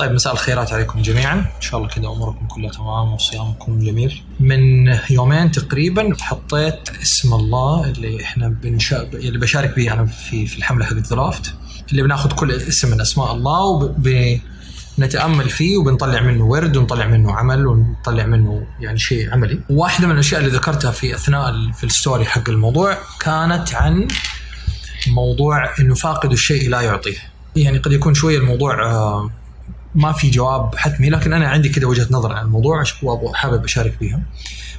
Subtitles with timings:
[0.00, 1.34] طيب مساء الخيرات عليكم جميعا.
[1.34, 4.22] إن شاء الله كذا أموركم كلها تمام وصيامكم جميل.
[4.40, 9.02] من يومين تقريبا حطيت اسم الله اللي إحنا بنشا...
[9.02, 11.54] اللي بشارك به أنا في في الحملة حقت درافت
[11.90, 17.66] اللي بناخذ كل اسم من أسماء الله وبنتامل فيه وبنطلع منه ورد ونطلع منه عمل
[17.66, 19.60] ونطلع منه يعني شيء عملي.
[19.70, 24.08] واحدة من الأشياء اللي ذكرتها في أثناء في الستوري حق الموضوع كانت عن
[25.08, 27.16] موضوع إنه فاقد الشيء لا يعطيه.
[27.56, 29.30] يعني قد يكون شوية الموضوع آه
[29.94, 34.22] ما في جواب حتمي لكن أنا عندي كذا وجهة نظر عن الموضوع وحابب أشارك فيها.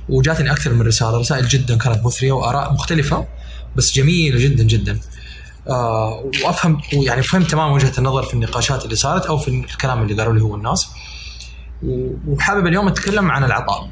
[0.10, 3.28] وجاتني أكثر من رسالة رسائل جدا كانت مثرية وآراء مختلفة
[3.76, 5.00] بس جميلة جدا جدا.
[5.70, 10.14] آه وأفهم يعني فهمت تمام وجهة النظر في النقاشات اللي صارت أو في الكلام اللي
[10.14, 10.88] قالوا لي هو الناس.
[12.28, 13.90] وحابب اليوم أتكلم عن العطاء.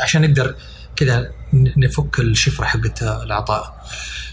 [0.00, 0.54] عشان نقدر
[0.96, 3.86] كذا نفك الشفرة حقت العطاء.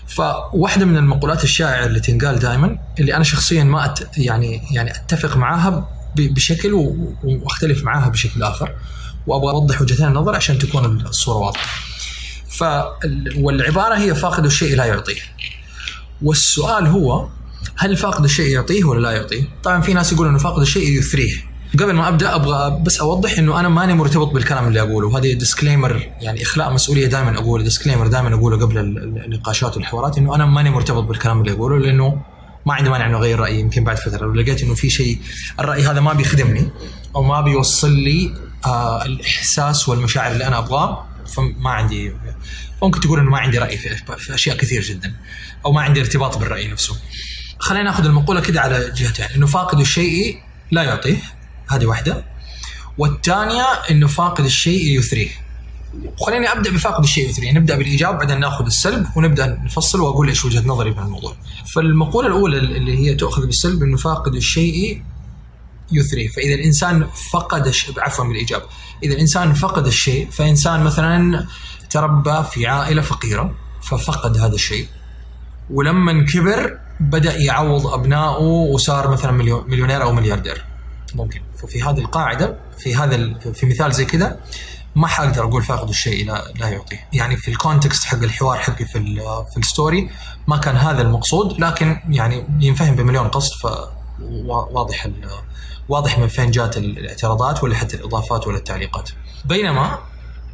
[0.10, 5.38] فواحدة من المقولات الشائعة اللي تنقال دائما اللي أنا شخصيا ما أت يعني يعني أتفق
[5.38, 6.74] معاها بشكل
[7.24, 8.76] وأختلف معاها بشكل آخر
[9.28, 11.68] وأبغى أوضح وجهتين النظر عشان تكون الصورة واضحة.
[12.50, 12.64] ف
[13.38, 15.22] والعبارة هي فاقد الشيء لا يعطيه.
[16.22, 17.30] والسؤال هو
[17.76, 21.49] هل فاقد الشيء يعطيه ولا لا يعطيه؟ طبعا في ناس يقولون إنه فاقد الشيء يثريه
[21.74, 25.18] قبل ما أبدأ أبغى بس أوضح إنه أنا ماني مرتبط بالكلام اللي أقوله.
[25.20, 30.46] هذه disclaimer يعني إخلاء مسؤولية دائما أقول disclaimer دائما أقوله قبل النقاشات والحوارات إنه أنا
[30.46, 32.22] ماني مرتبط بالكلام اللي أقوله لأنه
[32.66, 34.26] ما عندي مانع إنه أغير رأيي يمكن بعد فترة.
[34.26, 35.20] لو لقيت إنه في شيء
[35.60, 36.70] الرأي هذا ما بيخدمني
[37.16, 38.34] أو ما بيوصل لي
[38.66, 42.14] آه الإحساس والمشاعر اللي أنا أبغاه فما عندي
[42.84, 45.14] ممكن تقول إنه ما عندي رأي في, في أشياء كثير جدا
[45.66, 46.96] أو ما عندي ارتباط بالرأي نفسه.
[47.60, 50.38] خلينا ناخذ المقولة كده على جهتين إنه فاقد الشيء
[50.72, 51.18] لا يعطيه
[51.70, 52.26] هذه واحدة.
[52.98, 55.30] والثانية إنه فاقد الشيء يثريه.
[56.20, 57.52] وخليني أبدأ بفاقد الشيء يثريه.
[57.52, 61.36] نبدأ بالإيجاب بعدين نأخذ السلب ونبدأ نفصل وأقول إيش وجهة نظري في الموضوع.
[61.76, 65.04] فالمقولة الأولى اللي هي تؤخذ بالسلب إنه فاقد الشيء
[65.92, 66.28] يثريه.
[66.28, 68.62] فإذا الإنسان فقد عفوا بالإيجاب.
[69.04, 71.46] إذا الإنسان فقد الشيء فإنسان مثلا
[71.90, 74.88] تربى في عائلة فقيرة ففقد هذا الشيء.
[75.70, 79.32] ولما كبر بدأ يعوض أبنائه وصار مثلا
[79.68, 80.69] مليونير أو ملياردير.
[81.16, 81.42] ممكن.
[81.58, 84.40] ففي هذه القاعدة في هذا في مثال زي كذا
[84.96, 88.86] ما حقدر أقول فاقد الشيء لا لا يعطيه يعني في ال context حق الحوار حقي
[88.86, 89.00] في
[89.52, 90.10] في الستوري
[90.48, 95.08] ما كان هذا المقصود لكن يعني ينفهم بمليون قصد فواضح
[95.90, 99.10] واضح من فين جات الاعتراضات ولا حتى الإضافات ولا التعليقات.
[99.46, 100.00] بينما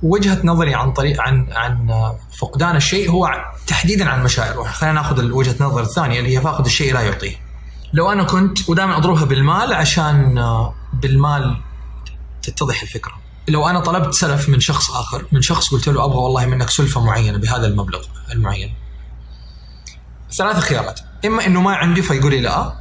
[0.03, 1.91] وجهة نظري عن طريق عن عن
[2.37, 3.31] فقدان الشيء هو
[3.67, 7.44] تحديدا عن المشاعر خلينا ناخذ وجهة النظر الثانية اللي هي فاقد الشيء لا يعطيه.
[7.95, 10.41] لو أنا كنت ودائما أضربها بالمال عشان
[10.93, 11.57] بالمال
[12.41, 13.13] تتضح الفكرة.
[13.47, 17.05] لو أنا طلبت سلف من شخص آخر من شخص قلت له أبغى والله منك سلفة
[17.05, 18.73] معينة بهذا المبلغ المعين.
[20.37, 20.99] ثلاث خيارات.
[21.25, 22.73] إما إنه ما عندي فيقول لي لا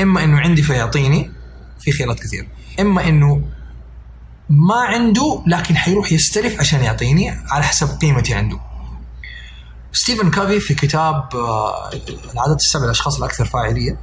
[0.00, 1.32] إما إنه عندي فيعطيني
[1.80, 2.48] في خيارات كثير
[2.80, 3.48] إما إنه
[4.48, 8.60] ما عنده لكن حيروح يستلف عشان يعطيني على حسب قيمتي عنده.
[9.92, 11.28] ستيفن كافي في كتاب
[12.34, 13.98] العادات السبع الأشخاص الأكثر فاعلية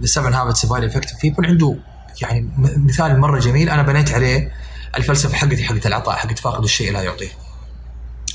[0.00, 1.76] The 7 Habits of Highly Effective People عنده
[2.22, 4.52] يعني مثال مرة جميل أنا بنيت عليه
[4.96, 7.30] الفلسفة حقتي حقت العطاء حقت فاقد الشيء لا يعطيه.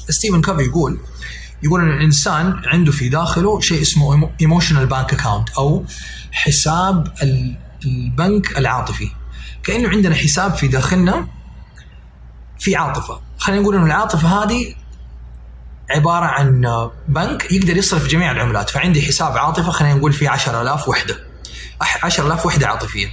[0.10, 1.00] ستيفن كافي يقول
[1.64, 5.86] يقول إن الإنسان عنده في داخله شيء اسمه emotional bank account أو
[6.32, 7.14] حساب
[7.86, 9.10] البنك العاطفي.
[9.64, 11.28] كأنه عندنا حساب في داخلنا
[12.60, 14.76] في عاطفة، خلينا نقول انه العاطفة هذه
[15.90, 16.62] عبارة عن
[17.08, 21.35] بنك يقدر يصرف جميع العملات، فعندي حساب عاطفة خلينا نقول فيه 10000 وحدة.
[21.82, 23.08] 10000 وحدة عاطفية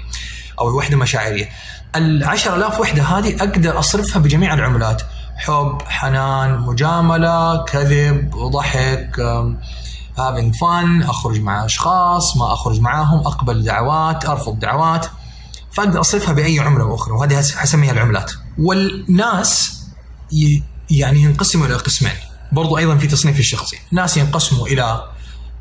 [0.59, 1.49] أو وحدة مشاعرية.
[1.97, 5.03] ال 10000 وحدة هذه أقدر أصرفها بجميع العملات.
[5.37, 9.21] حب حنان مجاملة كذب ضحك
[10.19, 15.07] having fun أخرج مع أشخاص ما أخرج معاهم أقبل دعوات أرفض دعوات.
[15.73, 18.33] فأقدر أصرفها بأي عملة أخرى وهذه حسميها العملات.
[18.59, 19.83] والناس
[20.91, 22.13] يعني ينقسموا إلى قسمين.
[22.53, 23.79] برضو أيضا في تصنيف الشخصي.
[23.93, 25.09] ناس ينقسموا إلى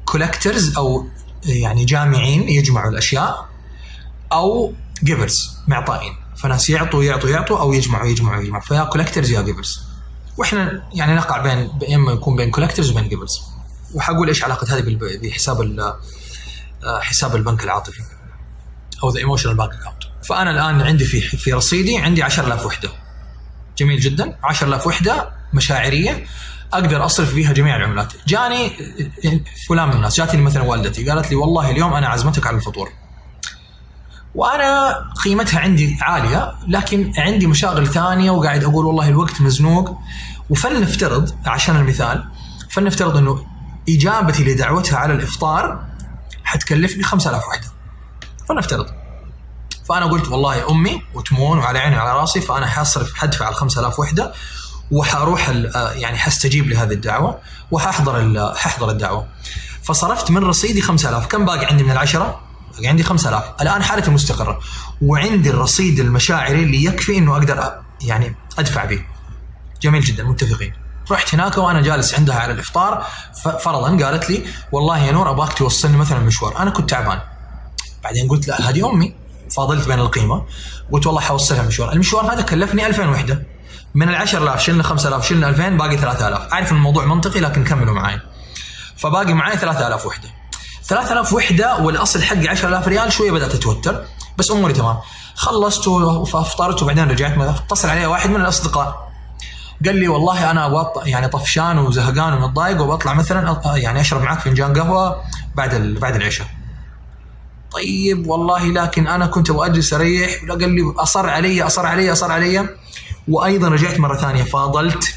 [0.05, 1.05] collectors أو
[1.45, 3.49] يعني جامعين يجمعوا الأشياء
[4.31, 4.73] أو
[5.03, 6.13] givers معطائين.
[6.37, 8.63] فناس يعطوا يعطوا يعطوا أو يجمعوا يجمعوا يجمعوا.
[8.63, 9.79] فيا collectors يا givers
[10.37, 13.41] وإحنا يعني نقع بين اما يكون بين collectors وبين givers
[13.93, 15.97] وحقول إيش علاقة هذه بحساب
[17.01, 18.01] حساب البنك العاطفي.
[19.03, 22.89] أو the emotional bank account فأنا الآن عندي في في رصيدي عندي 10000 وحدة.
[23.77, 24.37] جميل جدا.
[24.43, 26.25] 10000 وحدة مشاعرية
[26.73, 28.13] أقدر أصرف بها جميع العملات.
[28.27, 28.71] جاني
[29.67, 32.91] فلان من الناس جاتني مثلا والدتي قالت لي والله اليوم أنا عزمتك على الفطور.
[34.35, 39.97] وأنا قيمتها عندي عالية لكن عندي مشاغل ثانية وقاعد أقول والله الوقت مزنوق.
[40.49, 42.23] وفلنفترض عشان المثال
[42.69, 43.45] فلنفترض إنه
[43.89, 45.85] إجابتي لدعوتها على الإفطار
[46.43, 47.67] حتكلفني 5000 وحده
[48.49, 48.85] فلنفترض.
[49.89, 54.33] فأنا قلت والله أمي وتمون وعلى عيني وعلى رأسي فأنا حصرف حدفع ال 5000 وحده
[54.91, 57.39] وحروح يعني حستجيب لهذه الدعوة
[57.71, 59.27] وححضر ححضر الدعوة.
[59.83, 62.41] فصرفت من رصيدي 5000 كم باقي عندي من العشرة؟
[62.75, 64.59] باقي عندي 5000 الآن حالتي مستقرة.
[65.01, 69.01] وعندي الرصيد المشاعري اللي يكفي إنه أقدر يعني أدفع به.
[69.81, 70.73] جميل جدا متفقين.
[71.11, 73.07] رحت هناك وأنا جالس عندها على الإفطار.
[73.43, 76.57] فرضا قالت لي والله يا نور أبغاك توصلني مثلا مشوار.
[76.59, 77.19] أنا كنت تعبان.
[78.03, 79.15] بعدين قلت لا هذه أمي.
[79.55, 80.45] فاضلت بين القيمة.
[80.91, 81.91] قلت والله حوصلها مشوار.
[81.91, 83.43] المشوار هذا كلفني 2000 وحدة.
[83.93, 87.93] من ال 10000 شلنا 5000 شلنا 2000 باقي 3000 أعرف إن الموضوع منطقي لكن كملوا
[87.93, 88.19] معي
[88.97, 90.29] فباقي معي 3000 وحدة.
[90.83, 94.03] 3000 وحدة والأصل حقي 10000 ريال شوية بدأت اتوتر
[94.37, 94.97] بس أموري تمام.
[95.35, 99.11] خلصت وافطرت وبعدين رجعت اتصل علي واحد من الأصدقاء.
[99.85, 105.21] قال لي والله أنا يعني طفشان وزهقان ومتضايق وبطلع مثلا يعني أشرب معك فنجان قهوة
[105.55, 106.47] بعد بعد العشاء.
[107.71, 112.31] طيب والله لكن أنا كنت أبغى اجلس اريح قال لي أصر علي أصر علي أصر
[112.31, 112.69] علي.
[113.27, 115.15] وأيضا رجعت مرة ثانية فاضلت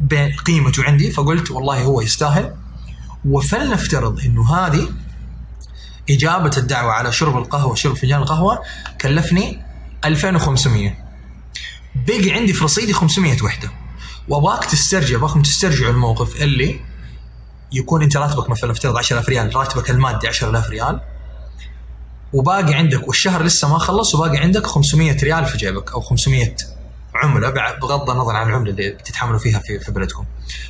[0.00, 2.54] بين قيمته عندي فقلت والله هو يستاهل.
[3.24, 4.88] وفلنفترض إنه هذه
[6.10, 8.62] إجابة الدعوة على شرب القهوة شرب فنجان القهوة
[9.00, 9.62] كلفني
[10.04, 10.94] 2500
[12.06, 13.70] بقي عندي في رصيدي 500 وحدة.
[14.28, 16.80] وأبغاك تسترجع أبغاكم تسترجعوا الموقف اللي
[17.72, 21.00] يكون أنت راتبك مثلا افترض 10000 ريال راتبك المادي 10000 ريال.
[22.32, 26.54] وباقي عندك والشهر لسه ما خلص وباقي عندك 500 ريال في جيبك أو 500
[27.22, 30.24] عملة بغض النظر عن العملة اللي بتتعاملوا فيها في, في بلدكم.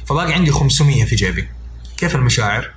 [0.07, 1.49] فباقي عندي 500 في جيبي.
[1.97, 2.71] كيف المشاعر؟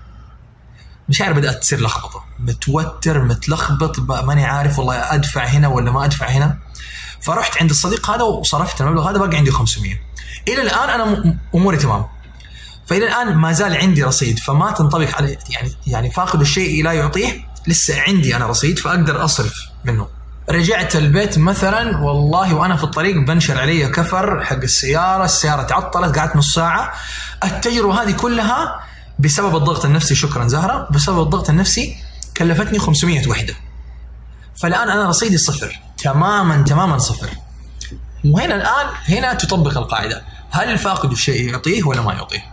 [1.10, 2.24] مشاعر بدأت تصير لخبطة.
[2.40, 6.58] متوتر متلخبط ماني عارف والله أدفع هنا ولا ما أدفع هنا.
[7.22, 9.96] فرحت عند الصديق هذا وصرفت المبلغ هذا باقي عندي 500
[10.48, 12.06] إلى الآن أنا أموري تمام.
[12.88, 15.38] فإلى الآن ما زال عندي رصيد فما تنطبق عليه.
[15.50, 19.54] يعني يعني فاقد الشيء لا يعطيه لسه عندي أنا رصيد فأقدر أصرف
[19.86, 20.08] منه.
[20.52, 26.36] رجعت البيت مثلا والله وأنا في الطريق بنشر علي كفر حق السيارة، السيارة تعطلت قعدت
[26.36, 26.94] نص ساعة.
[27.44, 28.80] التجربة هذه كلها
[29.20, 31.98] بسبب الضغط النفسي شكرا زهرة، بسبب الضغط النفسي
[32.38, 33.54] كلفتني 500 وحدة.
[34.62, 37.30] فالآن أنا رصيدي صفر، تماما تماما صفر.
[38.26, 42.44] وهنا الآن هنا تطبق القاعدة، هل الفاقد الشيء يعطيه ولا ما يعطيه؟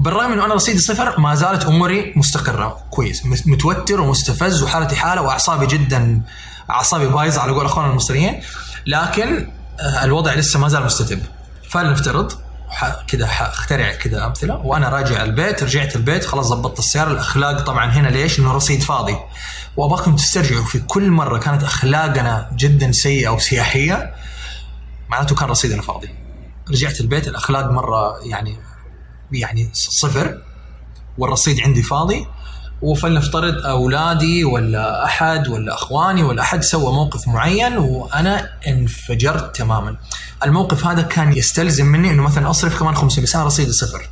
[0.00, 5.66] بالرغم انه أنا رصيدي صفر ما زالت أموري مستقرة كويس متوتر ومستفز وحالتي حالة وأعصابي
[5.66, 6.22] جدا
[6.70, 8.42] أعصابي بايظة على قول أخواننا المصريين
[8.86, 9.50] لكن
[9.80, 11.22] آه، الوضع لسه ما زال مستتب.
[11.70, 12.32] فلنفترض
[13.08, 18.08] كذا اخترع كذا أمثلة وأنا راجع البيت رجعت البيت خلاص ضبطت السيارة الأخلاق طبعا هنا
[18.08, 19.16] ليش؟ إنه رصيد فاضي.
[19.76, 24.14] وأبغاكم تسترجعوا في كل مرة كانت أخلاقنا جدا سيئة وسياحيه
[25.08, 26.08] معناته كان رصيدنا فاضي.
[26.70, 28.58] رجعت البيت الأخلاق مرة يعني
[29.32, 30.42] يعني صفر
[31.18, 32.26] والرصيد عندي فاضي.
[32.82, 39.96] وفلنفترض أولادي ولا أحد ولا أخواني ولا أحد سوى موقف معين وأنا انفجرت تماما.
[40.44, 44.08] الموقف هذا كان يستلزم مني إنه مثلا أصرف كمان 500 بس أنا رصيدي صفر.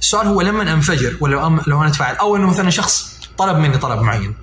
[0.00, 4.00] السؤال هو لما أنفجر ولا لو أنا أتفاعل أو إنه مثلا شخص طلب مني طلب
[4.00, 4.34] معين.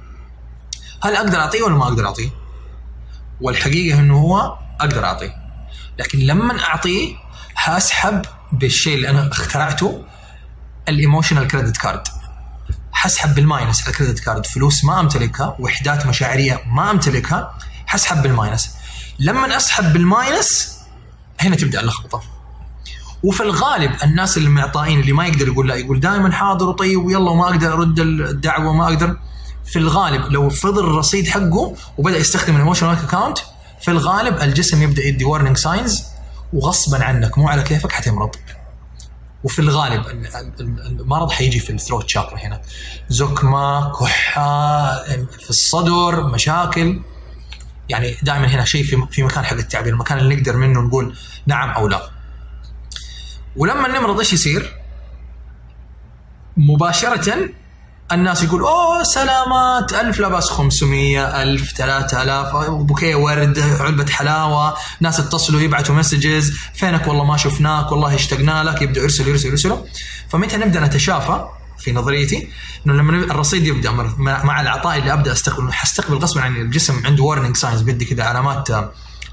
[1.03, 2.29] هل أقدر أعطيه ولا ما أقدر أعطيه؟
[3.41, 5.35] والحقيقة إنه هو أقدر أعطيه.
[5.99, 7.15] لكن لما أعطيه
[7.55, 8.21] حاسحب
[8.51, 10.03] بالشيء اللي أنا اخترعته
[10.89, 12.07] ال emotional credit card
[13.01, 13.81] حسحب بال minus.
[13.81, 18.69] على ال credit card فلوس ما أمتلكها وحدات مشاعرية ما أمتلكها حسحب بال minus.
[19.19, 20.79] لما أسحب بال minus
[21.39, 22.21] هنا تبدأ اللخبطه
[23.23, 27.29] وفي الغالب الناس اللي معطائين اللي ما يقدر يقول لا يقول دائما حاضر وطيب ويلا
[27.31, 29.17] وما أقدر أرد الدعوة وما أقدر.
[29.65, 33.37] في الغالب لو فضل الرصيد حقه وبدأ يستخدم ال emotional account
[33.81, 36.03] في الغالب الجسم يبدأ يدي warning signs
[36.53, 38.35] وغصبا عنك مو على كيفك حتمرض.
[39.43, 40.07] وفي الغالب
[40.69, 42.61] المرض حيجي في الثروت شاكرا هنا.
[43.09, 47.01] زكمة كحة في الصدر مشاكل.
[47.89, 51.69] يعني دائما هنا شيء في في مكان حق التعبير المكان اللي نقدر منه نقول نعم
[51.69, 52.09] أو لا.
[53.55, 54.81] ولما نمرض إيش يصير؟
[56.57, 57.49] مباشرة
[58.11, 65.19] الناس يقول أوه سلامات ألف لا بأس 500 ألف 3000 بوكيه ورد علبة حلاوة ناس
[65.19, 68.81] اتصلوا يبعثوا مسجز فينك؟ والله ما شفناك والله اشتقنا لك.
[68.81, 69.77] يبدأ يرسل يرسل يرسلوا.
[70.29, 71.45] فمتى نبدأ نتشافى؟
[71.79, 72.47] في نظريتي
[72.85, 77.57] إنه لما الرصيد يبدأ مع العطاء اللي أبدأ استقبل حستقبل غصبا عن الجسم عنده warning
[77.57, 78.67] signs بيدي كذا علامات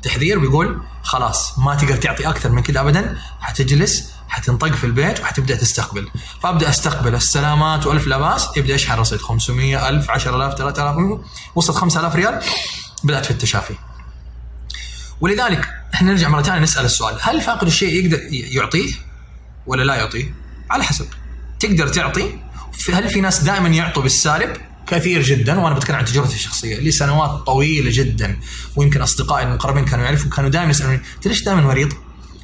[0.02, 4.17] تحذير بيقول خلاص ما تقدر تعطي أكثر من كذا ابدا حتجلس.
[4.28, 6.08] حتنطق في البيت وحتبدأ تستقبل.
[6.42, 11.20] فأبدأ أستقبل السلامات وألف لا باس يبدأ يشحن رصيد 500 1000 10000 3000
[11.54, 12.40] وصلت 5000 ريال
[13.04, 13.74] بدأت في التشافي.
[15.20, 18.92] ولذلك إحنا نرجع مرة ثانية نسأل السؤال هل فاقد الشيء يقدر يعطيه
[19.66, 20.34] ولا لا يعطيه؟
[20.70, 21.06] على حسب.
[21.60, 22.38] تقدر تعطي؟
[22.92, 24.56] هل في ناس دائما يعطوا بالسالب؟
[24.86, 28.40] كثير جدا وأنا بتكلم عن تجربتي الشخصية لسنوات طويلة جدا
[28.76, 31.92] ويمكن أصدقائي المقربين كانوا يعرفوا كانوا دائما يسألوني انت ليش دائما مريض؟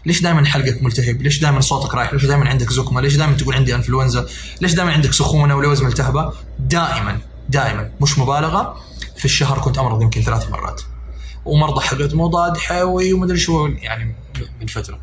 [0.06, 3.54] ليش دائما حلقك ملتهب؟ ليش دائما صوتك رايح؟ ليش دائما عندك زكمة؟ ليش دائما تقول
[3.54, 4.26] عندي إنفلونزا؟
[4.60, 7.18] ليش دائما عندك سخونة ولوز ملتهبة؟ دائما
[7.48, 8.80] دائما مش مبالغة
[9.16, 10.82] في الشهر كنت أمرض يمكن ثلاث مرات.
[11.44, 14.14] ومرضى حقت مضاد حيوي ومدري شو يعني
[14.60, 15.00] من فترة.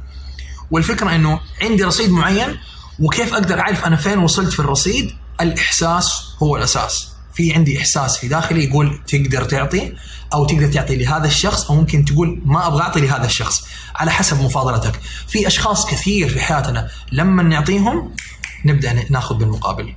[0.72, 2.58] والفكرة إنه عندي رصيد معين
[3.00, 7.12] وكيف أقدر أعرف أنا فين وصلت في الرصيد؟ الإحساس هو الأساس.
[7.33, 9.93] في عندي إحساس في داخلي يقول تقدر تعطي
[10.33, 13.63] أو تقدر تعطي لهذا الشخص أو ممكن تقول ما أبغى أعطي لهذا الشخص.
[13.95, 15.00] على حسب مفاضلتك.
[15.27, 18.15] في أشخاص كثير في حياتنا لما نعطيهم
[18.65, 19.93] نبدأ ناخذ بالمقابل.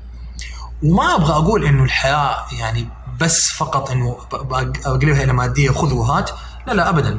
[0.83, 2.89] وما أبغى أقول إنه الحياة يعني
[3.21, 4.17] بس فقط إنه
[4.87, 6.31] أقلبها إلى مادية خذ وهات.
[6.67, 7.19] لا لا ابدا.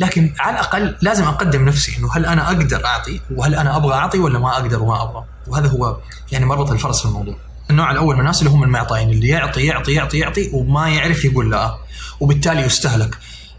[0.00, 4.18] لكن على الأقل لازم أقدم نفسي إنه هل أنا أقدر أعطي وهل أنا أبغى أعطي
[4.18, 5.24] ولا ما أقدر وما أبغى.
[5.46, 5.96] وهذا هو
[6.32, 7.36] يعني مربط الفرس في الموضوع.
[7.70, 11.50] النوع الأول من الناس اللي هم المعطيين اللي يعطي يعطي يعطي يعطي وما يعرف يقول
[11.50, 11.78] لا
[12.20, 13.18] وبالتالي يستهلك.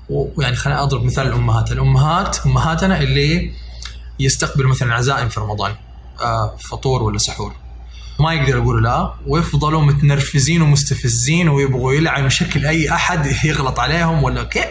[0.10, 1.72] ويعني خليني أضرب مثال الأمهات.
[1.72, 3.52] الأمهات أمهاتنا اللي
[4.20, 5.76] يستقبلوا مثلا عزائم في رمضان
[6.22, 7.54] آه فطور ولا سحور.
[8.20, 14.44] ما يقدر يقولوا لا ويفضلوا متنرفزين ومستفزين ويبغوا يلعنوا شكل أي أحد يغلط عليهم ولا
[14.44, 14.66] كيف.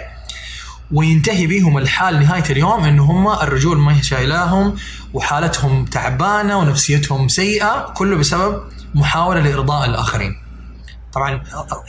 [0.92, 4.76] وينتهي بهم الحال نهاية اليوم انه هم الرجول ما شايلاهم
[5.12, 8.62] وحالتهم تعبانة ونفسيتهم سيئة كله بسبب
[8.94, 10.36] محاولة لإرضاء الآخرين.
[11.12, 11.42] طبعا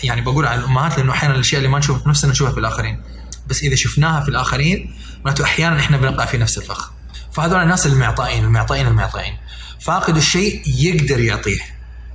[0.04, 3.02] يعني بقول على الأمهات لأنه أحيانا الأشياء اللي ما نشوفها في نفسنا نشوفها في الآخرين.
[3.48, 6.92] بس إذا شفناها في الآخرين معناته أحيانا إحنا بنقع في نفس الفخ.
[7.34, 9.38] فهذول الناس المعطائين المعطائين المعطائين.
[9.82, 11.60] فاقد الشيء يقدر يعطيه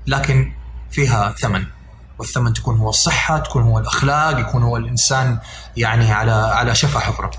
[0.07, 0.53] لكن
[0.91, 1.65] فيها ثمن.
[2.21, 5.39] والثمن تكون هو الصحة، تكون هو الأخلاق، يكون هو الإنسان
[5.77, 7.31] يعني على على شفا حفرة.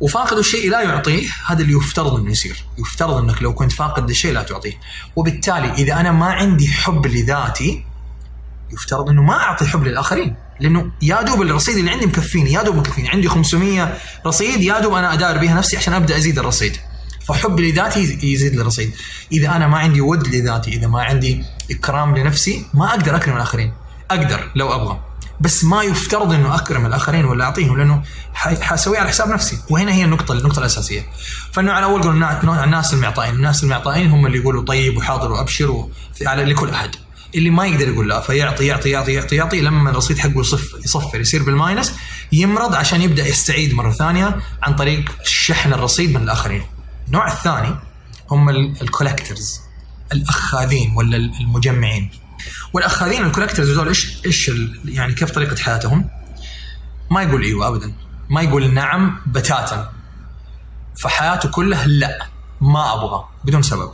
[0.00, 2.64] وفاقد الشيء لا يعطيه هذا اللي يفترض إنه يصير.
[2.78, 4.72] يفترض إنك لو كنت فاقد الشيء لا تعطيه.
[5.16, 7.84] وبالتالي إذا أنا ما عندي حب لذاتي
[8.72, 10.36] يفترض إنه ما أعطي حب للآخرين.
[10.60, 13.08] لأنه يا دوب الرصيد اللي عندي مكفيني يا دوب مكفيني.
[13.08, 16.76] عندي 500 رصيد يا دوب أنا أدار بها نفسي عشان أبدأ أزيد الرصيد.
[17.28, 18.92] فحبي لذاتي يزيد الرصيد
[19.32, 23.72] إذا أنا ما عندي ود لذاتي إذا ما عندي إكرام لنفسي ما أقدر أكرم الآخرين.
[24.10, 25.00] أقدر لو أبغى.
[25.40, 28.02] بس ما يفترض إنه أكرم الآخرين ولا أعطيهم لأنه
[28.34, 29.58] حاسوية على حساب نفسي.
[29.70, 31.06] وهنا هي النقطة النقطة الأساسية.
[31.52, 33.34] فالنوع الأول قلنا نوع الناس المعطائين.
[33.34, 35.88] الناس المعطائين هم اللي يقولوا طيب وحاضر وأبشر
[36.26, 36.90] على لكل أحد.
[37.34, 41.20] اللي ما يقدر يقول لا فيعطي يعطي يعطي يعطي يعطي لما الرصيد حقه يصف يصفر
[41.20, 41.94] يصير بالماينس
[42.32, 46.62] يمرض عشان يبدأ يستعيد مرة ثانية عن طريق شحن الرصيد من الآخرين.
[47.12, 47.74] النوع الثاني
[48.30, 49.60] هم ال collectors
[50.12, 52.10] الأخاذين ولا المجمعين.
[52.72, 54.50] والأخاذين ال collectors هذول إيش إيش
[54.84, 56.10] يعني كيف طريقة حياتهم؟
[57.10, 57.92] ما يقول إيوه ابدا.
[58.30, 59.92] ما يقول نعم بتاتا.
[60.96, 62.26] فحياته كلها لا
[62.60, 63.90] ما أبغى بدون سبب.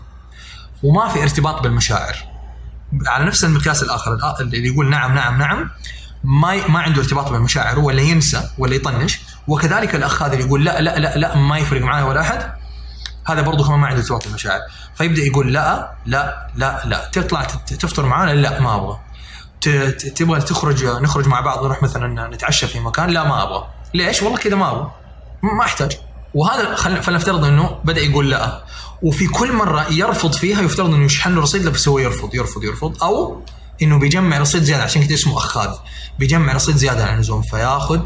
[0.82, 2.16] وما في ارتباط بالمشاعر.
[3.06, 5.70] على نفس المقياس الآخر اللي يقول نعم نعم نعم
[6.24, 9.20] ما ما عنده ارتباط بالمشاعر ولا ينسى ولا يطنش.
[9.48, 12.57] وكذلك الاخ هذا اللي يقول لا لا لا لا ما يفرق معي ولا أحد.
[13.30, 14.60] هذا برضه كمان ما عنده ارتباط بالمشاعر
[14.94, 17.10] فيبدأ يقول لا لا لا لا.
[17.12, 17.44] تطلع
[17.80, 18.98] تفطر معانا لا ما أبغى.
[20.16, 23.66] تبغى تخرج نخرج مع بعض نروح مثلا نتعشى في مكان لا ما أبغى.
[23.94, 24.90] ليش؟ والله كذا ما أبغى.
[25.42, 25.98] ما أحتاج.
[26.34, 28.64] وهذا فلنفترض إنه بدأ يقول لا.
[29.02, 33.02] وفي كل مرة يرفض فيها يفترض إنه يشحن له رصيد بس هو يرفض يرفض يرفض.
[33.02, 33.42] أو
[33.82, 35.70] إنه بيجمع رصيد زيادة عشان كذا اسمه أخاذ.
[36.18, 37.42] بيجمع رصيد زيادة عن اللزوم.
[37.42, 38.00] فياخذ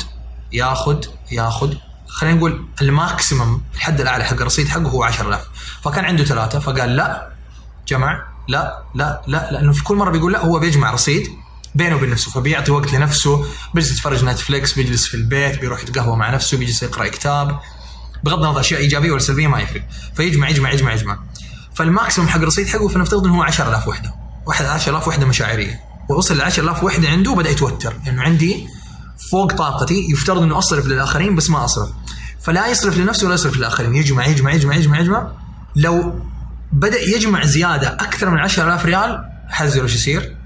[0.52, 1.74] ياخذ ياخذ
[2.12, 5.40] خلينا نقول ال maximum الحد الأعلى حق الرصيد حقه هو 10000
[5.84, 7.32] فكان عنده ثلاثة فقال لا.
[7.88, 11.28] جمع لا لا لا لأنه في كل مرة بيقول لا هو بيجمع رصيد
[11.74, 13.46] بينه وبين نفسه فبيعطي وقت لنفسه.
[13.74, 17.60] بيجلس يتفرج Netflix بيجلس في البيت بيروح يتقهوى مع نفسه بيجلس يقرأ كتاب.
[18.24, 19.82] بغض النظر أشياء إيجابية ولا سلبية ما يفرق.
[20.16, 21.18] فيجمع يجمع يجمع يجمع.
[21.74, 24.14] فالماكسيموم حق الرصيد حقه فنفترض إنه هو 10000 وحدة.
[24.46, 25.80] واحد 10000 وحدة مشاعرية.
[26.08, 28.66] ووصل ل 10000 وحدة عنده بدا يتوتر لأنه يعني عندي
[29.30, 31.88] فوق طاقتي يفترض إنه أصرف للآخرين بس ما أصرف.
[32.40, 35.32] فلا يصرف لنفسه ولا يصرف للاخرين يجمع يجمع يجمع يجمع يجمع.
[35.76, 36.14] لو
[36.72, 40.36] بدأ يجمع زيادة أكثر من 10000 ريال حذر إيش يصير؟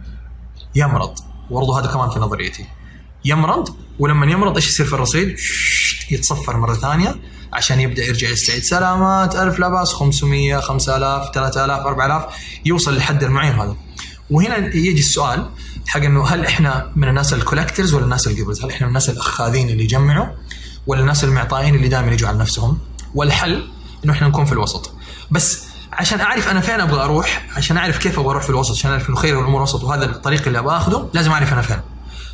[0.74, 1.14] يمرض.
[1.50, 2.66] برضه هذا كمان في نظريتي.
[3.24, 5.36] يمرض ولما يمرض إيش يصير في الرصيد؟
[6.10, 7.14] يتصفر مرة ثانية
[7.52, 8.62] عشان يبدأ يرجع يستعيد.
[8.62, 12.24] سلامات ألف لا باس 500 5000 3000 4000
[12.64, 13.76] يوصل للحد المعين هذا.
[14.30, 15.50] وهنا يجي السؤال
[15.86, 18.88] حق إنه هل إحنا من الناس ال collectors ولا الناس ال givers؟ هل إحنا من
[18.88, 20.26] الناس الأخاذين اللي يجمعوا
[20.86, 22.78] ولا الناس المعطائين اللي دائما يجوا على نفسهم؟
[23.14, 23.68] والحل
[24.04, 24.90] إنه إحنا نكون في الوسط.
[25.30, 28.90] بس عشان أعرف أنا فين أبغى أروح عشان أعرف كيف أبغى أروح في الوسط عشان
[28.90, 31.80] أعرف إنه خير الأمور وسط وهذا الطريق اللي أبغى اخذه لازم أعرف أنا فين.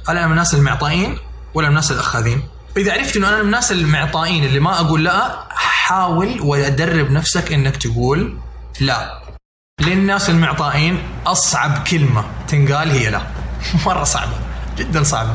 [0.09, 1.19] هل أنا من الناس المعطائين
[1.55, 2.43] ولا من الناس الأخاذين؟
[2.77, 7.77] إذا عرفت إنه أنا من الناس المعطائين اللي ما أقول لا حاول وأدرب نفسك إنك
[7.77, 8.39] تقول
[8.81, 9.23] لا.
[9.81, 13.23] للناس المعطائين أصعب كلمة تنقال هي لا.
[13.87, 14.33] مرة صعبة
[14.79, 15.35] جدا صعبة.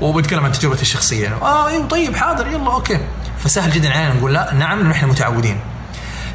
[0.00, 1.38] وبتكلم عن تجربتي الشخصية.
[1.42, 2.98] آه أيوه طيب حاضر يلا أوكي.
[3.38, 5.60] فسهل جدا علينا نقول لا نعم لأنه إحنا متعودين.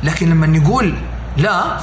[0.03, 0.95] لكن لما نقول
[1.37, 1.77] لا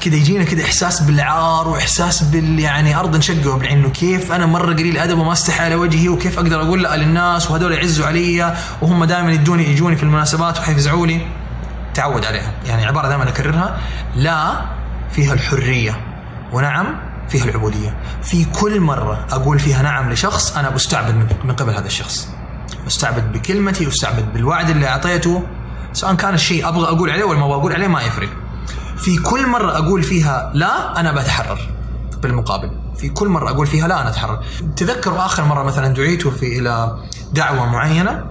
[0.00, 4.72] كذا يجينا كذا إحساس بالعار وإحساس بال يعني أرض انشقوا بالعين انه كيف أنا مرة
[4.72, 9.04] قليل أدب وما أستحي على وجهي وكيف أقدر أقول لا للناس وهذول يعزوا علي وهم
[9.04, 11.26] دائما يدوني يجوني في المناسبات وحيفزعوا لي
[11.94, 12.52] تعود عليها.
[12.66, 13.78] يعني عبارة دائما أكررها.
[14.16, 14.60] لا
[15.12, 16.00] فيها الحرية.
[16.52, 16.86] ونعم
[17.28, 17.96] فيها العبودية.
[18.22, 21.14] في كل مرة أقول فيها نعم لشخص أنا بستعبد
[21.44, 22.28] من قبل هذا الشخص.
[22.86, 25.42] استعبد بكلمتي أستعبد بالوعد اللي أعطيته.
[25.92, 28.28] سواء كان الشيء أبغى أقول عليه ولا ما أقول عليه ما يفرق.
[28.96, 31.58] في كل مرة أقول فيها لا أنا بتحرر
[32.22, 32.70] بالمقابل.
[32.96, 34.44] في كل مرة أقول فيها لا أنا أتحرر.
[34.76, 36.98] تذكروا آخر مرة مثلا دعيتوا في إلى
[37.32, 38.24] دعوة معينة؟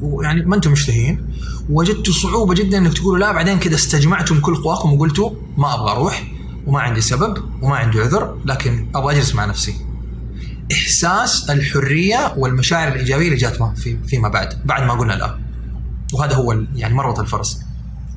[0.00, 1.34] ويعني ما أنتم مشتهين.
[1.70, 6.24] وجدتوا صعوبة جدا إنك تقولوا لا بعدين كذا استجمعتم كل قواكم وقلتوا ما أبغى أروح.
[6.66, 9.74] وما عندي سبب وما عندي عذر لكن أبغى أجلس مع نفسي.
[10.72, 15.38] إحساس الحرية والمشاعر الإيجابية اللي جات في فيما بعد بعد ما قلنا لا.
[16.12, 17.60] وهذا هو يعني مربط الفرس.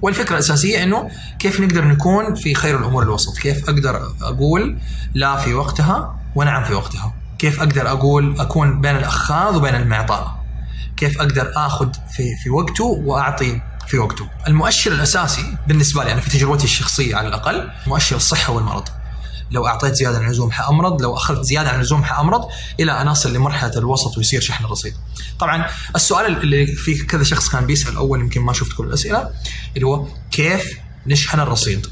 [0.01, 4.77] والفكرة الأساسية إنه كيف نقدر نكون في خير الأمور الوسط؟ كيف أقدر أقول
[5.13, 10.45] لا في وقتها ونعم في وقتها؟ كيف أقدر أقول أكون بين الأخاذ وبين المعطاء؟
[10.97, 14.29] كيف أقدر آخذ في في وقته وأعطي في وقته.
[14.47, 18.89] المؤشر الأساسي بالنسبة لي أنا في تجربتي الشخصية على الأقل مؤشر الصحة والمرض.
[19.51, 22.47] لو أعطيت زيادة عن اللزوم حأمرض لو أخذت زيادة عن اللزوم حأمرض
[22.79, 24.93] إلى أن أصل لمرحلة الوسط ويصير شحن الرصيد
[25.39, 25.65] طبعا
[25.95, 29.29] السؤال اللي في كذا شخص كان بيسأل أول يمكن ما شفت كل الأسئلة
[29.75, 30.77] اللي هو كيف
[31.07, 31.87] نشحن الرصيد؟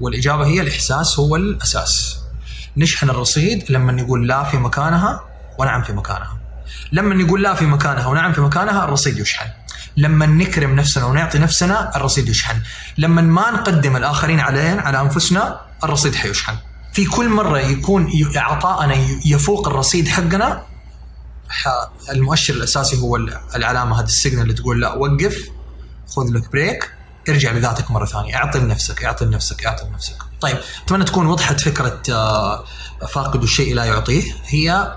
[0.00, 2.18] والإجابة هي الإحساس هو الأساس.
[2.76, 5.24] نشحن الرصيد لما نقول لا في مكانها
[5.58, 6.38] ونعم في مكانها.
[6.92, 9.48] لما نقول لا في مكانها ونعم في مكانها الرصيد يشحن.
[9.98, 12.60] لما نكرم نفسنا ونعطي نفسنا الرصيد يشحن.
[12.98, 16.56] لما ما نقدم الآخرين علينا على أنفسنا الرصيد حيشحن.
[16.92, 18.94] في كل مرة يكون عطاءنا
[19.26, 20.62] يفوق الرصيد حقنا
[22.10, 23.16] المؤشر الأساسي هو
[23.54, 25.36] العلامة هذه ال signal اللي تقول لا وقف
[26.08, 26.90] خذ لك break
[27.28, 28.36] ارجع لذاتك مرة ثانية.
[28.36, 30.16] أعطي لنفسك أعطي لنفسك أعطي لنفسك.
[30.40, 32.64] طيب أتمنى تكون وضحت فكرة آه،
[33.12, 34.22] فاقد الشيء لا يعطيه.
[34.46, 34.94] هي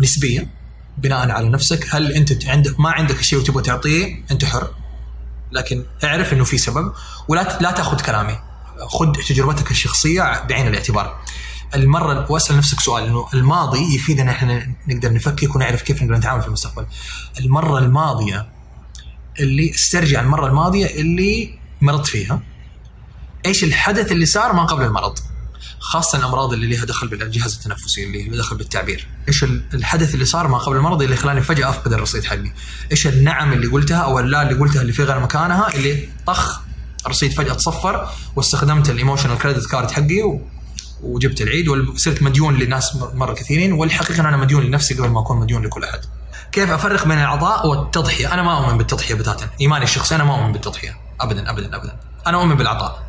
[0.00, 0.57] نسبية
[1.02, 4.70] بناء على نفسك هل أنت عندك ما عندك شيء وتبغى تعطيه أنت حر
[5.52, 6.92] لكن اعرف إنه في سبب
[7.28, 8.38] ولا لا تأخذ كلامي
[8.86, 11.18] خذ تجربتك الشخصية بعين الاعتبار
[11.74, 16.48] المرة وأسأل نفسك سؤال إنه الماضي يفيدنا إحنا نقدر نفكك ونعرف كيف نقدر نتعامل في
[16.48, 16.86] المستقبل.
[17.40, 18.48] المرة الماضية
[19.40, 22.40] اللي استرجع المرة الماضية اللي مرضت فيها
[23.46, 25.18] إيش الحدث اللي صار ما قبل المرض؟
[25.88, 30.48] خاصة الأمراض اللي لها دخل بالجهاز التنفسي اللي له دخل بالتعبير إيش الحدث اللي صار
[30.48, 32.52] ما قبل المرض اللي خلاني فجأة أفقد الرصيد حقي
[32.92, 36.60] إيش النعم اللي قلتها أو اللا اللي قلتها اللي في غير مكانها اللي طخ
[37.06, 40.38] الرصيد فجأة تصفر واستخدمت ال emotional credit card حقي
[41.02, 45.62] وجبت العيد وصرت مديون لناس مرة كثيرين والحقيقة أنا مديون لنفسي قبل ما أكون مديون
[45.66, 46.00] لكل أحد.
[46.52, 50.52] كيف أفرق بين العطاء والتضحية؟ أنا ما أؤمن بالتضحية بتاتا، إيماني الشخصي أنا ما أؤمن
[50.52, 51.96] بالتضحية ابدا ابدا ابدا.
[52.26, 53.07] أنا أؤمن بالعطاء.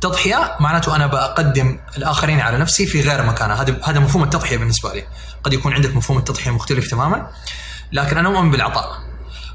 [0.00, 4.94] تضحيه معناته أنا بقدم الآخرين على نفسي في غير مكانها، هذا هذا مفهوم التضحية بالنسبة
[4.94, 5.04] لي.
[5.44, 7.30] قد يكون عندك مفهوم التضحية مختلف تماما
[7.92, 9.10] لكن أنا أؤمن بالعطاء.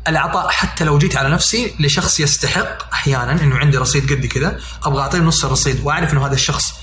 [0.07, 5.01] العطاء حتى لو جيت على نفسي لشخص يستحق أحيانا إنه عندي رصيد قد كذا أبغى
[5.01, 6.73] أعطيه نص الرصيد وأعرف إنه هذا الشخص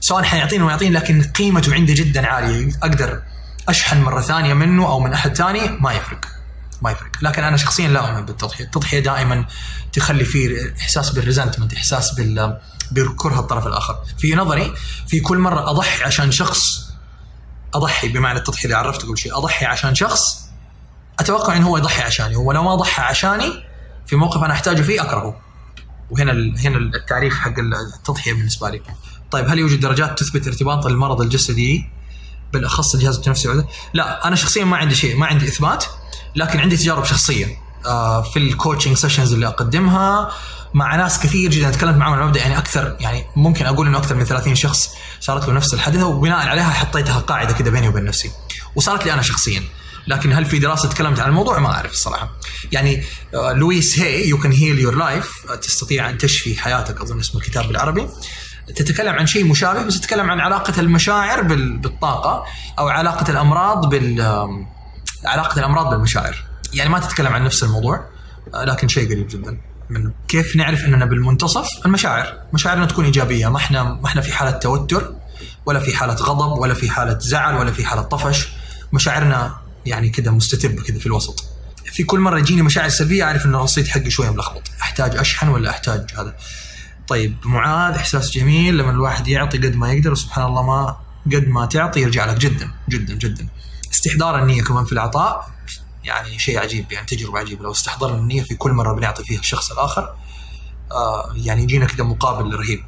[0.00, 3.22] سواء حيعطيني أو يعطيني لكن قيمته عندي جدا عالية أقدر
[3.68, 6.35] أشحن مرة ثانية منه أو من أحد ثاني ما يفرق
[6.82, 7.10] ما يفرق.
[7.22, 8.64] لكن أنا شخصيا لا أؤمن بالتضحية.
[8.64, 9.46] التضحية دائما
[9.92, 12.60] تخلي فيه إحساس بالريزنتمنت إحساس بال
[12.90, 13.96] بكره الطرف الآخر.
[14.18, 14.74] في نظري
[15.08, 16.60] في كل مرة أضحي عشان شخص
[17.74, 19.38] أضحي بمعنى التضحية اللي عرفت قبل شيء.
[19.38, 20.46] أضحي عشان شخص
[21.18, 22.36] أتوقع إنه هو يضحي عشاني.
[22.36, 23.64] ولو ما ضحى عشاني
[24.06, 25.40] في موقف أنا أحتاجه فيه أكرهه.
[26.10, 27.54] وهنا هنا التعريف حق
[27.98, 28.82] التضحية بالنسبة لي.
[29.30, 31.90] طيب هل يوجد درجات تثبت ارتباط المرض الجسدي؟
[32.52, 35.16] بالأخص الجهاز التنفسي لا أنا شخصيا ما عندي شيء.
[35.16, 35.84] ما عندي إثبات.
[36.36, 37.66] لكن عندي تجارب شخصية.
[37.86, 40.30] آه، في ال coaching sessions اللي أقدمها
[40.74, 44.24] مع ناس كثير جدا تكلمت معهم المبدا يعني أكثر يعني ممكن أقول إنه أكثر من
[44.24, 48.30] 30 شخص صارت له نفس الحادثه وبناء عليها حطيتها قاعدة كذا بيني وبين نفسي.
[48.74, 49.62] وصارت لي أنا شخصيا.
[50.06, 52.30] لكن هل في دراسة تكلمت عن الموضوع؟ ما أعرف الصراحة.
[52.72, 55.32] يعني آه، Louise Hay You Can Heal Your Life
[55.62, 58.08] تستطيع أن تشفي حياتك أظن اسم الكتاب بالعربي.
[58.76, 62.44] تتكلم عن شيء مشابه بس تتكلم عن علاقة المشاعر بالطاقة
[62.78, 64.20] أو علاقة الأمراض بال
[65.24, 66.44] علاقة الأمراض بالمشاعر.
[66.74, 68.06] يعني ما تتكلم عن نفس الموضوع
[68.54, 70.12] لكن شيء قريب جدا منه.
[70.28, 72.38] كيف نعرف أننا بالمنتصف؟ المشاعر.
[72.52, 73.48] مشاعرنا تكون إيجابية.
[73.48, 75.14] ما إحنا ما إحنا في حالة توتر
[75.66, 78.48] ولا في حالة غضب ولا في حالة زعل ولا في حالة طفش.
[78.92, 81.44] مشاعرنا يعني كذا مستتب كذا في الوسط.
[81.84, 84.62] في كل مرة يجيني مشاعر سلبية أعرف إن الرصيد حقي شوية ملخبط.
[84.82, 86.34] أحتاج أشحن ولا أحتاج هذا؟
[87.08, 90.14] طيب معاذ إحساس جميل لما الواحد يعطي قد ما يقدر.
[90.14, 93.48] سبحان الله ما قد ما تعطي يرجع لك جدا جدا جدا.
[93.96, 95.50] استحضار النية كمان في العطاء
[96.04, 97.64] يعني شيء عجيب يعني تجربة عجيبة.
[97.64, 100.14] لو استحضرنا النية في كل مرة بنعطي فيها الشخص الآخر
[100.92, 102.84] آه يعني يجينا كذا مقابل رهيب.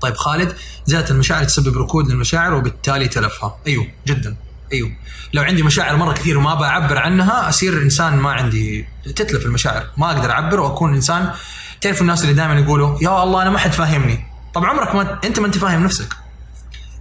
[0.00, 3.56] طيب خالد زادت المشاعر تسبب ركود للمشاعر وبالتالي تلفها.
[3.66, 4.36] أيوه جدا.
[4.72, 4.90] أيوه.
[5.32, 9.86] لو عندي مشاعر مرة كثير وما بعبر عنها أصير إنسان ما عندي تتلف المشاعر.
[9.96, 11.32] ما أقدر أعبر وأكون إنسان.
[11.80, 14.26] تعرف الناس اللي دائما يقولوا يا الله أنا ما حد فاهمني.
[14.54, 16.16] طب عمرك ما أنت ما أنت فاهم نفسك.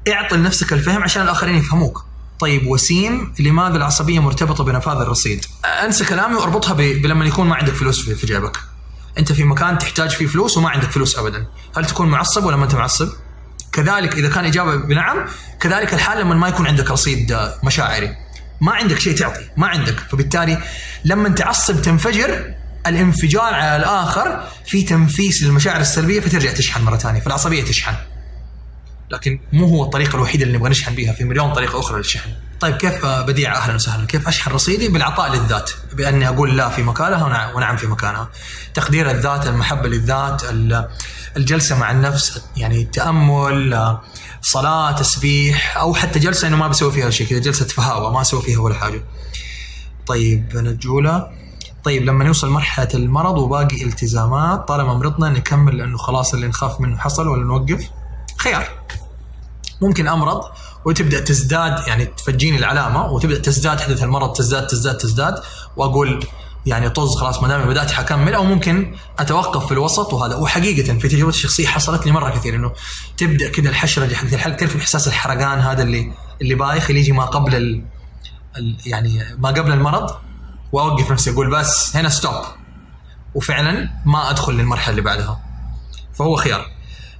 [0.07, 2.05] اعطي لنفسك الفهم عشان الآخرين يفهموك.
[2.43, 8.09] طيب وسيم لماذا العصبية مرتبطة بنفاذ الرصيد؟ أنسى كلامي وأربطها بلما يكون ما عندك فلوس
[8.09, 8.57] في جيبك.
[9.17, 11.45] أنت في مكان تحتاج فيه فلوس وما عندك فلوس ابدا،
[11.77, 13.09] هل تكون معصب ولا ما أنت معصب؟
[13.71, 15.25] كذلك إذا كان إجابة بنعم
[15.59, 18.15] كذلك الحال لما ما يكون عندك رصيد مشاعري.
[18.61, 20.57] ما عندك شيء تعطي، ما عندك، فبالتالي
[21.05, 22.53] لما تعصب تنفجر
[22.87, 27.95] الانفجار على الآخر في تنفيس للمشاعر السلبية فترجع تشحن مرة ثانية، فالعصبية تشحن.
[29.09, 32.29] لكن مو هو الطريقة الوحيدة اللي نبغى نشحن بها في مليون طريقة أخرى للشحن.
[32.59, 37.53] طيب كيف بديع أهلا وسهلا كيف أشحن رصيدي بالعطاء للذات بأني أقول لا في مكانها
[37.55, 38.29] ونعم في مكانها.
[38.73, 40.41] تقدير الذات، المحبة للذات،
[41.37, 43.97] الجلسة مع النفس يعني التامل
[44.41, 48.41] صلاة تسبيح أو حتى جلسة إنه ما بسوي فيها شيء كذا جلسة فهاوة ما أسوي
[48.41, 49.03] فيها ولا حاجة.
[50.07, 51.27] طيب نجولة
[51.83, 56.97] طيب لما نوصل مرحلة المرض وباقي التزامات طالما مرضنا نكمل لأنه خلاص اللي نخاف منه
[56.97, 57.89] حصل ولا نوقف؟
[58.43, 58.69] خيار
[59.81, 60.41] ممكن أمرض
[60.85, 65.35] وتبدأ تزداد يعني تفجيني العلامة وتبدأ تزداد حدث المرض تزداد تزداد تزداد
[65.77, 66.25] وأقول
[66.65, 70.35] يعني طز خلاص ما دام بدأت حكمل أو ممكن أتوقف في الوسط وهذا.
[70.35, 72.71] وحقيقة في تجربتي الشخصيه حصلت لي مرة كثير إنه
[73.17, 77.25] تبدأ كذا الحشرة حقت الحلق تعرف إحساس الحرقان هذا اللي اللي بايخ اللي يجي ما
[77.25, 77.83] قبل ال
[78.85, 80.15] يعني ما قبل المرض
[80.71, 82.43] وأوقف نفسي أقول بس هنا ستوب
[83.35, 85.39] وفعلا ما أدخل للمرحلة اللي بعدها.
[86.13, 86.72] فهو خيار.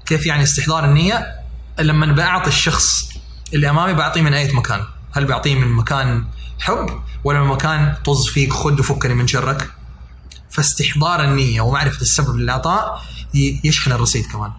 [0.06, 1.36] كيف يعني استحضار النية؟
[1.80, 3.10] لما بعطي الشخص
[3.54, 4.84] اللي أمامي بعطيه من أي مكان.
[5.12, 6.26] هل بعطيه من مكان
[6.60, 6.90] حب
[7.24, 9.70] ولا من مكان طز فيك خد وفكني من شرك؟
[10.50, 13.04] فاستحضار النية ومعرفة السبب للعطاء
[13.64, 14.52] يشحن الرصيد كمان.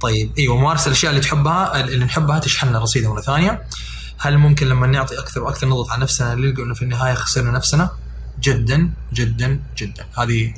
[0.00, 3.62] طيب أيوه ممارسه الأشياء اللي تحبها اللي نحبها تشحن لنا رصيد مرة ثانية.
[4.18, 7.90] هل ممكن لما نعطي أكثر وأكثر نضغط على نفسنا نلقى إنه في النهاية خسرنا نفسنا؟
[8.40, 10.06] جدا جدا جدا.
[10.18, 10.54] هذه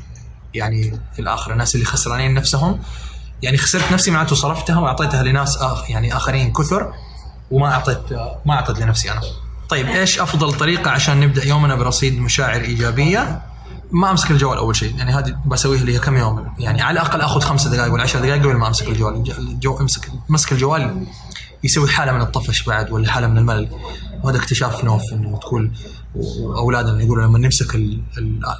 [0.55, 2.83] يعني في الآخر الناس اللي خسرانين نفسهم
[3.43, 6.93] يعني خسرت نفسي معناته صرفتها وأعطيتها لناس آخ يعني آخرين كثر
[7.51, 8.13] وما أعطيت
[8.47, 9.21] ما اعطيت لنفسي أنا.
[9.69, 13.43] طيب إيش أفضل طريقة عشان نبدأ يومنا برصيد مشاعر إيجابية؟
[13.91, 17.41] ما أمسك الجوال أول شيء يعني هذه بسويها لي كم يوم يعني على الأقل آخذ
[17.41, 21.07] خمسة دقائق ولا 10 دقائق قبل ما أمسك الجوال الجو امسك مسك الجوال
[21.65, 23.69] يسوي حالة من الطفش بعد ولا حالة من الملل
[24.23, 25.73] وهذا اكتشاف نوف إنه تقول
[26.41, 27.75] واولادنا يقولوا لما نمسك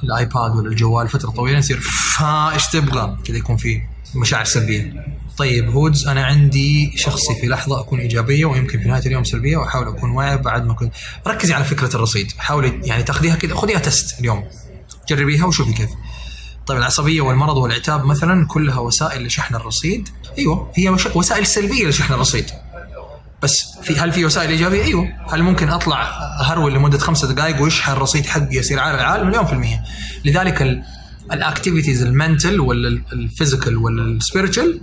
[0.03, 1.79] الآيباد ولا الجوال فترة طويلة نصير
[2.17, 3.81] فا إيش تبغى؟ كذا يكون في
[4.15, 5.05] مشاعر سلبية.
[5.37, 9.87] طيب هودز أنا عندي شخصي في لحظة أكون إيجابية ويمكن في نهاية اليوم سلبية وأحاول
[9.87, 10.93] أكون واعي بعد ما كنت
[11.27, 12.31] ركزي على فكرة الرصيد.
[12.37, 14.43] حاولي يعني تاخذيها كذا خذيها تست اليوم.
[15.09, 15.89] جربيها وشوفي كيف.
[16.67, 20.09] طيب العصبية والمرض والعتاب مثلا كلها وسائل لشحن الرصيد.
[20.37, 22.45] أيوه هي وسائل سلبية لشحن الرصيد.
[23.43, 26.03] بس في هل في وسائل إيجابية؟ أيوه، هل ممكن أطلع
[26.39, 29.83] أهرول لمدة خمسة دقائق ويشحن الرصيد حقي يصير عالي العال مليون في المية.
[30.25, 30.83] لذلك
[31.31, 34.81] الاكتيفيتيز المنتل ولا الفيزيكال ولا السبيريتشال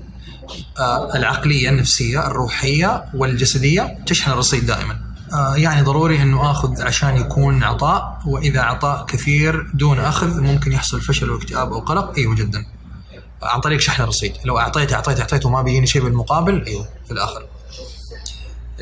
[0.78, 5.00] آه العقلية النفسية الروحية والجسدية تشحن الرصيد دائما.
[5.32, 11.00] آه يعني ضروري إنه آخذ عشان يكون عطاء وإذا عطاء كثير دون أخذ ممكن يحصل
[11.00, 12.66] فشل واكتئاب أو قلق أيوه جدا.
[13.42, 17.42] عن طريق شحن الرصيد، لو اعطيت اعطيت اعطيت وما بيجيني شيء بالمقابل أيوه في الآخر.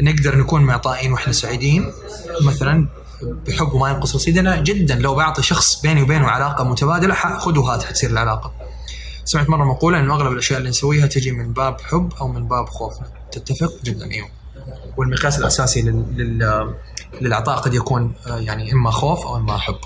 [0.00, 1.92] نقدر نكون معطائين وإحنا سعيدين
[2.42, 2.88] مثلا
[3.22, 8.10] بحب وما ينقص رصيدنا جدا لو بعطي شخص بيني وبينه علاقة متبادلة خذ وهات حتصير
[8.10, 8.52] العلاقة.
[9.24, 12.68] سمعت مرة مقولة انه أغلب الأشياء اللي نسويها تجي من باب حب أو من باب
[12.68, 12.94] خوف
[13.32, 14.28] تتفق جدا إيوه.
[14.96, 16.04] والمقياس الأساسي لل...
[16.16, 16.74] لل...
[17.20, 19.78] للعطاء قد يكون يعني إما خوف أو إما حب.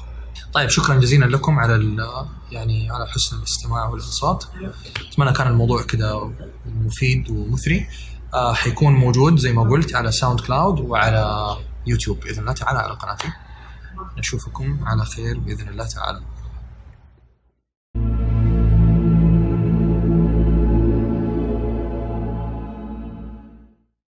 [0.52, 1.96] طيب شكرا جزيلا لكم على.
[2.50, 4.44] يعني على حسن الاستماع والانصات.
[5.12, 6.32] أتمنى كان الموضوع كذا
[6.66, 7.86] مفيد ومثري.
[8.36, 13.28] آه حيكون موجود زي ما قلت على SoundCloud وعلى يوتيوب بإذن الله تعالى على قناتي.
[14.18, 16.20] نشوفكم على خير بإذن الله تعالى.